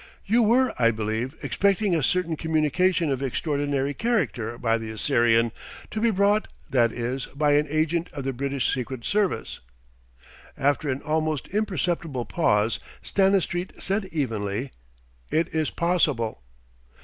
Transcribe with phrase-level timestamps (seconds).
[0.25, 5.51] "You were, I believe, expecting a certain communication of extraordinary character by the Assyrian,
[5.91, 9.59] to be brought, that is, by an agent of the British Secret Service."
[10.57, 14.71] After an almost imperceptible pause Stanistreet said evenly:
[15.29, 16.41] "It is possible."